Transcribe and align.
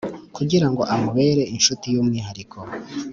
kugira 0.35 0.67
ngo 0.71 0.83
amubere 0.93 1.43
inshuti 1.55 1.85
y’umwihariko 1.93 2.59